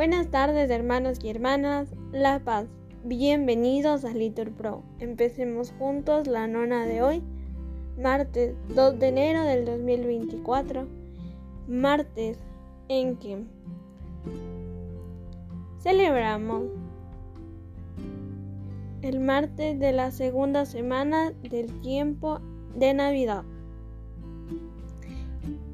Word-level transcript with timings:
Buenas 0.00 0.28
tardes 0.28 0.70
hermanos 0.70 1.18
y 1.22 1.28
hermanas, 1.28 1.94
La 2.10 2.38
Paz. 2.38 2.64
Bienvenidos 3.04 4.06
a 4.06 4.14
Litur 4.14 4.50
Pro. 4.50 4.82
Empecemos 4.98 5.74
juntos 5.78 6.26
la 6.26 6.46
nona 6.46 6.86
de 6.86 7.02
hoy, 7.02 7.22
martes 7.98 8.54
2 8.74 8.98
de 8.98 9.08
enero 9.08 9.44
del 9.44 9.66
2024, 9.66 10.86
martes 11.68 12.38
en 12.88 13.16
que 13.18 13.44
celebramos 15.80 16.62
el 19.02 19.20
martes 19.20 19.78
de 19.78 19.92
la 19.92 20.12
segunda 20.12 20.64
semana 20.64 21.32
del 21.42 21.78
tiempo 21.82 22.40
de 22.74 22.94
Navidad. 22.94 23.44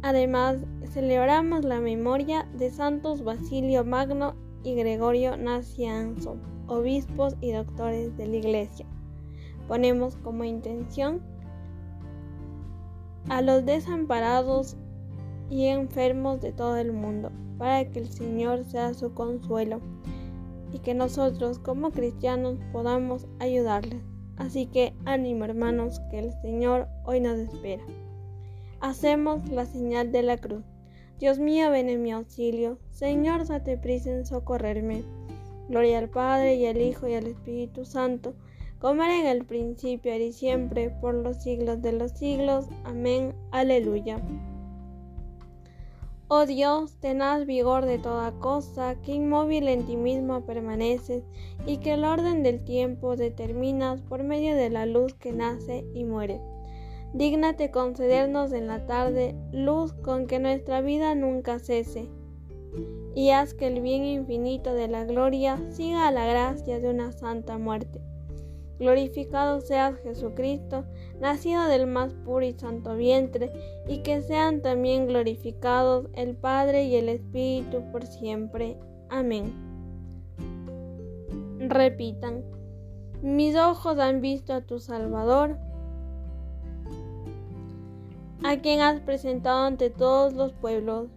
Además, 0.00 0.64
celebramos 0.94 1.64
la 1.64 1.80
memoria 1.80 2.46
de 2.56 2.70
santos 2.70 3.24
Basilio 3.24 3.84
Magno 3.84 4.36
y 4.62 4.76
Gregorio 4.76 5.36
Nacianzo, 5.36 6.36
obispos 6.68 7.34
y 7.40 7.50
doctores 7.50 8.16
de 8.16 8.28
la 8.28 8.36
Iglesia. 8.36 8.86
Ponemos 9.66 10.14
como 10.14 10.44
intención 10.44 11.20
a 13.28 13.42
los 13.42 13.66
desamparados 13.66 14.76
y 15.50 15.66
enfermos 15.66 16.40
de 16.40 16.52
todo 16.52 16.76
el 16.76 16.92
mundo, 16.92 17.32
para 17.58 17.90
que 17.90 17.98
el 17.98 18.08
Señor 18.08 18.62
sea 18.62 18.94
su 18.94 19.12
consuelo 19.14 19.80
y 20.72 20.78
que 20.78 20.94
nosotros 20.94 21.58
como 21.58 21.90
cristianos 21.90 22.60
podamos 22.72 23.26
ayudarles. 23.40 24.04
Así 24.36 24.66
que 24.66 24.94
ánimo 25.06 25.44
hermanos, 25.44 26.00
que 26.12 26.20
el 26.20 26.32
Señor 26.40 26.86
hoy 27.04 27.18
nos 27.18 27.36
espera. 27.36 27.82
Hacemos 28.80 29.48
la 29.48 29.66
señal 29.66 30.12
de 30.12 30.22
la 30.22 30.36
cruz. 30.36 30.73
Dios 31.20 31.38
mío, 31.38 31.70
ven 31.70 31.88
en 31.88 32.02
mi 32.02 32.12
auxilio. 32.12 32.78
Señor, 32.90 33.46
date 33.46 33.78
prisa 33.78 34.10
en 34.10 34.26
socorrerme. 34.26 35.04
Gloria 35.68 35.98
al 35.98 36.08
Padre 36.08 36.56
y 36.56 36.66
al 36.66 36.80
Hijo 36.80 37.06
y 37.08 37.14
al 37.14 37.26
Espíritu 37.26 37.84
Santo, 37.84 38.34
como 38.80 39.02
era 39.02 39.18
en 39.18 39.26
el 39.26 39.44
principio, 39.44 40.14
y 40.14 40.32
siempre, 40.32 40.90
por 40.90 41.14
los 41.14 41.42
siglos 41.42 41.80
de 41.80 41.92
los 41.92 42.12
siglos. 42.12 42.66
Amén. 42.84 43.32
Aleluya. 43.50 44.20
Oh 46.28 46.46
Dios, 46.46 46.96
tenaz 47.00 47.46
vigor 47.46 47.86
de 47.86 47.98
toda 47.98 48.32
cosa, 48.40 48.96
que 49.02 49.12
inmóvil 49.12 49.68
en 49.68 49.86
ti 49.86 49.96
mismo 49.96 50.44
permaneces, 50.44 51.22
y 51.66 51.78
que 51.78 51.92
el 51.92 52.04
orden 52.04 52.42
del 52.42 52.64
tiempo 52.64 53.14
determinas 53.14 54.00
por 54.02 54.24
medio 54.24 54.56
de 54.56 54.68
la 54.68 54.84
luz 54.84 55.14
que 55.14 55.32
nace 55.32 55.84
y 55.94 56.04
muere. 56.04 56.40
Dígnate 57.14 57.70
concedernos 57.70 58.52
en 58.52 58.66
la 58.66 58.86
tarde 58.86 59.36
luz 59.52 59.92
con 59.92 60.26
que 60.26 60.40
nuestra 60.40 60.80
vida 60.80 61.14
nunca 61.14 61.60
cese, 61.60 62.08
y 63.14 63.30
haz 63.30 63.54
que 63.54 63.68
el 63.68 63.80
bien 63.80 64.04
infinito 64.04 64.74
de 64.74 64.88
la 64.88 65.04
gloria 65.04 65.60
siga 65.70 66.08
a 66.08 66.10
la 66.10 66.26
gracia 66.26 66.80
de 66.80 66.90
una 66.90 67.12
santa 67.12 67.56
muerte. 67.56 68.00
Glorificado 68.80 69.60
seas 69.60 69.96
Jesucristo, 70.02 70.84
nacido 71.20 71.66
del 71.66 71.86
más 71.86 72.12
puro 72.24 72.44
y 72.44 72.52
santo 72.54 72.96
vientre, 72.96 73.52
y 73.86 73.98
que 73.98 74.20
sean 74.20 74.60
también 74.60 75.06
glorificados 75.06 76.08
el 76.14 76.34
Padre 76.34 76.82
y 76.86 76.96
el 76.96 77.08
Espíritu 77.08 77.92
por 77.92 78.04
siempre. 78.04 78.76
Amén. 79.08 79.54
Repitan, 81.60 82.42
mis 83.22 83.54
ojos 83.54 84.00
han 84.00 84.20
visto 84.20 84.52
a 84.52 84.62
tu 84.62 84.80
Salvador, 84.80 85.56
a 88.44 88.58
quien 88.58 88.82
has 88.82 89.00
presentado 89.00 89.64
ante 89.64 89.88
todos 89.88 90.34
los 90.34 90.52
pueblos. 90.52 91.08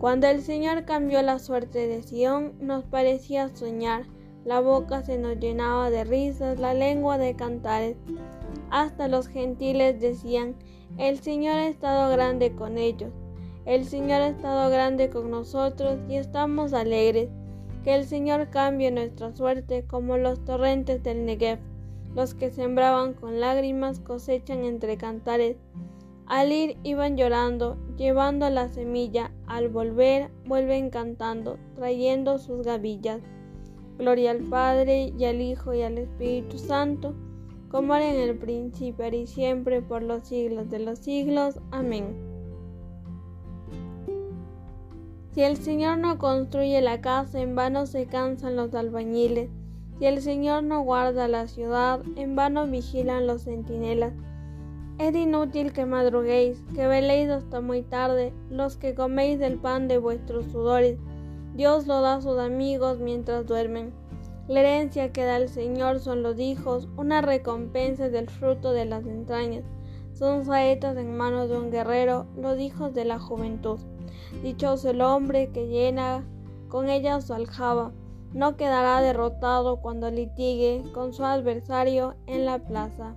Cuando 0.00 0.26
el 0.26 0.42
Señor 0.42 0.84
cambió 0.84 1.22
la 1.22 1.38
suerte 1.38 1.86
de 1.86 2.02
Sión, 2.02 2.54
nos 2.60 2.84
parecía 2.84 3.48
soñar, 3.54 4.02
la 4.44 4.60
boca 4.60 5.02
se 5.04 5.16
nos 5.16 5.38
llenaba 5.38 5.90
de 5.90 6.02
risas, 6.02 6.58
la 6.58 6.74
lengua 6.74 7.18
de 7.18 7.36
cantares. 7.36 7.96
Hasta 8.70 9.06
los 9.06 9.28
gentiles 9.28 10.00
decían, 10.00 10.56
el 10.98 11.20
Señor 11.20 11.54
ha 11.54 11.68
estado 11.68 12.10
grande 12.10 12.52
con 12.56 12.78
ellos, 12.78 13.12
el 13.64 13.84
Señor 13.84 14.22
ha 14.22 14.28
estado 14.28 14.70
grande 14.70 15.08
con 15.08 15.30
nosotros 15.30 16.00
y 16.08 16.16
estamos 16.16 16.72
alegres. 16.72 17.28
Que 17.84 17.94
el 17.94 18.04
Señor 18.04 18.50
cambie 18.50 18.90
nuestra 18.90 19.34
suerte 19.34 19.84
como 19.86 20.18
los 20.18 20.44
torrentes 20.44 21.02
del 21.02 21.24
Negev. 21.24 21.69
Los 22.14 22.34
que 22.34 22.50
sembraban 22.50 23.14
con 23.14 23.40
lágrimas 23.40 24.00
cosechan 24.00 24.64
entre 24.64 24.96
cantares. 24.96 25.56
Al 26.26 26.52
ir 26.52 26.76
iban 26.84 27.16
llorando, 27.16 27.76
llevando 27.96 28.48
la 28.50 28.68
semilla, 28.68 29.32
al 29.46 29.68
volver 29.68 30.30
vuelven 30.46 30.90
cantando, 30.90 31.58
trayendo 31.74 32.38
sus 32.38 32.62
gavillas. 32.64 33.20
Gloria 33.98 34.30
al 34.30 34.38
Padre 34.38 35.12
y 35.18 35.24
al 35.24 35.40
Hijo 35.40 35.74
y 35.74 35.82
al 35.82 35.98
Espíritu 35.98 36.58
Santo, 36.58 37.14
como 37.70 37.94
era 37.94 38.12
en 38.12 38.20
el 38.20 38.38
principio 38.38 39.06
y 39.08 39.26
siempre 39.26 39.82
por 39.82 40.02
los 40.02 40.26
siglos 40.26 40.70
de 40.70 40.78
los 40.78 41.00
siglos. 41.00 41.60
Amén. 41.70 42.30
Si 45.32 45.42
el 45.42 45.56
Señor 45.56 45.98
no 45.98 46.18
construye 46.18 46.80
la 46.80 47.00
casa, 47.00 47.40
en 47.40 47.54
vano 47.54 47.86
se 47.86 48.06
cansan 48.06 48.56
los 48.56 48.74
albañiles. 48.74 49.48
Si 50.00 50.06
el 50.06 50.22
Señor 50.22 50.62
no 50.62 50.80
guarda 50.80 51.28
la 51.28 51.46
ciudad, 51.46 52.00
en 52.16 52.34
vano 52.34 52.66
vigilan 52.66 53.26
los 53.26 53.42
centinelas. 53.42 54.14
Es 54.98 55.14
inútil 55.14 55.74
que 55.74 55.84
madruguéis, 55.84 56.64
que 56.74 56.86
veléis 56.86 57.28
hasta 57.28 57.60
muy 57.60 57.82
tarde, 57.82 58.32
los 58.48 58.78
que 58.78 58.94
coméis 58.94 59.38
del 59.38 59.58
pan 59.58 59.88
de 59.88 59.98
vuestros 59.98 60.46
sudores. 60.46 60.98
Dios 61.54 61.86
lo 61.86 62.00
da 62.00 62.14
a 62.14 62.20
sus 62.22 62.38
amigos 62.38 62.98
mientras 62.98 63.46
duermen. 63.46 63.92
La 64.48 64.60
herencia 64.60 65.12
que 65.12 65.24
da 65.24 65.36
el 65.36 65.50
Señor 65.50 66.00
son 66.00 66.22
los 66.22 66.40
hijos, 66.40 66.88
una 66.96 67.20
recompensa 67.20 68.08
del 68.08 68.30
fruto 68.30 68.72
de 68.72 68.86
las 68.86 69.04
entrañas. 69.04 69.64
Son 70.14 70.46
saetas 70.46 70.96
en 70.96 71.14
manos 71.14 71.50
de 71.50 71.58
un 71.58 71.70
guerrero, 71.70 72.24
los 72.38 72.58
hijos 72.58 72.94
de 72.94 73.04
la 73.04 73.18
juventud. 73.18 73.78
Dichoso 74.42 74.88
el 74.88 75.02
hombre 75.02 75.50
que 75.52 75.68
llena 75.68 76.24
con 76.70 76.88
ella 76.88 77.20
su 77.20 77.34
aljaba 77.34 77.92
no 78.32 78.56
quedará 78.56 79.00
derrotado 79.00 79.80
cuando 79.80 80.10
litigue 80.10 80.84
con 80.94 81.12
su 81.12 81.24
adversario 81.24 82.14
en 82.26 82.46
la 82.46 82.58
plaza. 82.58 83.16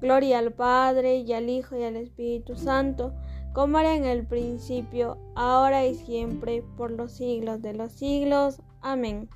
Gloria 0.00 0.38
al 0.38 0.52
Padre 0.52 1.18
y 1.18 1.32
al 1.32 1.48
Hijo 1.48 1.76
y 1.76 1.82
al 1.82 1.96
Espíritu 1.96 2.54
Santo, 2.54 3.12
como 3.52 3.78
era 3.78 3.94
en 3.94 4.04
el 4.04 4.26
principio, 4.26 5.16
ahora 5.34 5.86
y 5.86 5.94
siempre, 5.94 6.62
por 6.76 6.90
los 6.90 7.12
siglos 7.12 7.62
de 7.62 7.74
los 7.74 7.92
siglos. 7.92 8.60
Amén. 8.82 9.28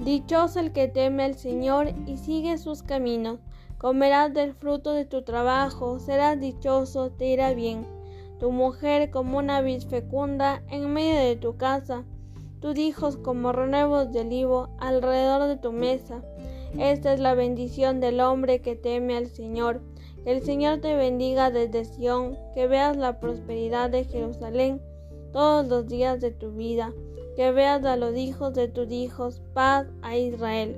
Dichoso 0.00 0.60
el 0.60 0.72
que 0.72 0.88
teme 0.88 1.24
al 1.24 1.34
Señor 1.36 1.92
y 2.06 2.16
sigue 2.16 2.58
sus 2.58 2.82
caminos. 2.82 3.38
Comerás 3.78 4.32
del 4.32 4.54
fruto 4.54 4.92
de 4.92 5.04
tu 5.04 5.22
trabajo, 5.22 6.00
serás 6.00 6.40
dichoso, 6.40 7.10
te 7.10 7.26
irá 7.26 7.52
bien. 7.52 7.86
Tu 8.40 8.50
mujer 8.50 9.10
como 9.10 9.38
una 9.38 9.60
vid 9.60 9.82
fecunda 9.82 10.62
en 10.70 10.92
medio 10.92 11.20
de 11.20 11.36
tu 11.36 11.56
casa 11.56 12.04
tus 12.66 12.78
hijos 12.78 13.16
como 13.16 13.52
renuevos 13.52 14.10
de 14.10 14.22
olivo 14.22 14.70
alrededor 14.80 15.46
de 15.46 15.56
tu 15.56 15.70
mesa. 15.70 16.24
Esta 16.76 17.12
es 17.12 17.20
la 17.20 17.34
bendición 17.34 18.00
del 18.00 18.18
hombre 18.18 18.60
que 18.60 18.74
teme 18.74 19.16
al 19.16 19.28
Señor. 19.28 19.82
Que 20.24 20.32
el 20.32 20.42
Señor 20.42 20.80
te 20.80 20.96
bendiga 20.96 21.52
desde 21.52 21.84
Sión, 21.84 22.36
que 22.54 22.66
veas 22.66 22.96
la 22.96 23.20
prosperidad 23.20 23.90
de 23.90 24.02
Jerusalén 24.02 24.82
todos 25.32 25.68
los 25.68 25.86
días 25.86 26.20
de 26.20 26.32
tu 26.32 26.54
vida, 26.54 26.92
que 27.36 27.52
veas 27.52 27.84
a 27.84 27.94
los 27.94 28.16
hijos 28.16 28.52
de 28.54 28.66
tus 28.66 28.90
hijos, 28.90 29.42
paz 29.54 29.86
a 30.02 30.16
Israel. 30.16 30.76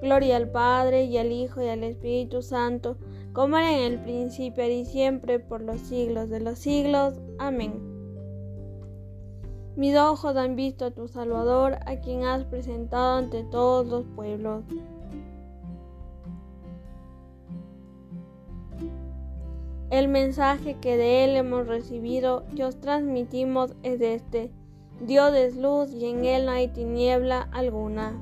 Gloria 0.00 0.38
al 0.38 0.50
Padre 0.50 1.04
y 1.04 1.18
al 1.18 1.30
Hijo 1.30 1.60
y 1.60 1.68
al 1.68 1.84
Espíritu 1.84 2.40
Santo, 2.40 2.96
como 3.34 3.58
era 3.58 3.76
en 3.76 3.92
el 3.92 4.00
principio 4.00 4.66
y 4.66 4.86
siempre 4.86 5.40
por 5.40 5.60
los 5.60 5.78
siglos 5.78 6.30
de 6.30 6.40
los 6.40 6.58
siglos. 6.58 7.20
Amén. 7.38 7.87
Mis 9.78 9.96
ojos 9.96 10.34
han 10.34 10.56
visto 10.56 10.86
a 10.86 10.90
tu 10.90 11.06
Salvador, 11.06 11.78
a 11.86 12.00
quien 12.00 12.24
has 12.24 12.42
presentado 12.42 13.18
ante 13.18 13.44
todos 13.44 13.86
los 13.86 14.04
pueblos. 14.16 14.64
El 19.90 20.08
mensaje 20.08 20.74
que 20.80 20.96
de 20.96 21.22
Él 21.22 21.36
hemos 21.36 21.68
recibido 21.68 22.42
y 22.56 22.62
os 22.62 22.80
transmitimos 22.80 23.76
es 23.84 24.00
este. 24.00 24.50
Dios 25.00 25.32
es 25.36 25.56
luz 25.56 25.92
y 25.92 26.06
en 26.06 26.24
Él 26.24 26.46
no 26.46 26.50
hay 26.50 26.66
tiniebla 26.66 27.48
alguna. 27.52 28.14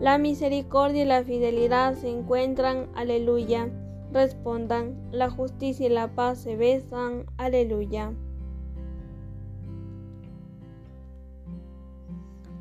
La 0.00 0.16
misericordia 0.16 1.02
y 1.02 1.06
la 1.06 1.22
fidelidad 1.22 1.96
se 1.96 2.08
encuentran, 2.08 2.86
aleluya 2.94 3.68
respondan, 4.12 4.96
la 5.10 5.30
justicia 5.30 5.86
y 5.86 5.90
la 5.90 6.14
paz 6.14 6.38
se 6.38 6.56
besan, 6.56 7.26
aleluya. 7.36 8.12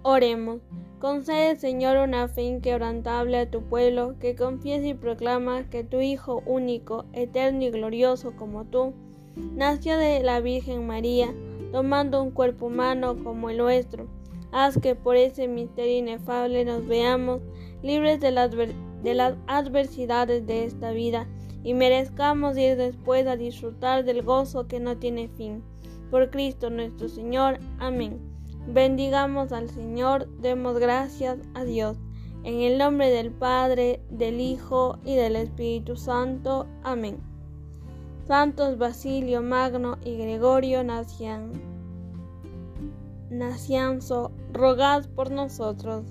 Oremos, 0.03 0.61
Concede, 1.01 1.55
Señor, 1.55 1.97
una 1.97 2.27
fe 2.27 2.43
inquebrantable 2.43 3.35
a 3.39 3.49
tu 3.49 3.63
pueblo, 3.63 4.13
que 4.19 4.35
confiese 4.35 4.89
y 4.89 4.93
proclama 4.93 5.67
que 5.67 5.83
tu 5.83 5.99
Hijo 5.99 6.43
único, 6.45 7.05
eterno 7.13 7.63
y 7.63 7.71
glorioso 7.71 8.35
como 8.35 8.65
tú, 8.65 8.93
nació 9.55 9.97
de 9.97 10.21
la 10.21 10.41
Virgen 10.41 10.85
María, 10.85 11.33
tomando 11.71 12.21
un 12.21 12.29
cuerpo 12.29 12.67
humano 12.67 13.15
como 13.23 13.49
el 13.49 13.57
nuestro. 13.57 14.05
Haz 14.51 14.77
que 14.77 14.93
por 14.93 15.15
ese 15.15 15.47
misterio 15.47 15.97
inefable 15.97 16.65
nos 16.65 16.85
veamos 16.85 17.41
libres 17.81 18.19
de 18.19 18.29
las, 18.29 18.51
de 18.51 19.13
las 19.15 19.33
adversidades 19.47 20.45
de 20.45 20.65
esta 20.65 20.91
vida 20.91 21.27
y 21.63 21.73
merezcamos 21.73 22.57
ir 22.57 22.75
después 22.75 23.27
a 23.27 23.35
disfrutar 23.35 24.03
del 24.03 24.23
gozo 24.23 24.67
que 24.67 24.79
no 24.79 24.97
tiene 24.97 25.27
fin. 25.27 25.63
Por 26.09 26.29
Cristo 26.29 26.69
nuestro 26.69 27.07
Señor. 27.07 27.59
Amén. 27.79 28.19
Bendigamos 28.67 29.51
al 29.51 29.69
Señor, 29.69 30.27
demos 30.39 30.77
gracias 30.77 31.39
a 31.53 31.63
Dios. 31.63 31.97
En 32.43 32.61
el 32.61 32.77
nombre 32.77 33.09
del 33.09 33.31
Padre, 33.31 34.01
del 34.09 34.39
Hijo 34.39 34.97
y 35.05 35.15
del 35.15 35.35
Espíritu 35.35 35.95
Santo. 35.95 36.67
Amén. 36.83 37.19
Santos 38.27 38.77
Basilio 38.77 39.41
Magno 39.41 39.97
y 40.05 40.15
Gregorio 40.15 40.83
Nacian, 40.83 41.51
Nacianzo, 43.29 44.31
rogad 44.53 45.05
por 45.15 45.31
nosotros. 45.31 46.05